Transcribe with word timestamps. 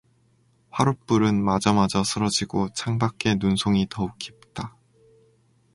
화롯불은 0.71 1.43
마저마저 1.43 2.03
스러지고 2.03 2.69
창밖에 2.75 3.35
눈송이 3.35 3.85
더욱 3.87 4.17
깊다. 4.17 4.75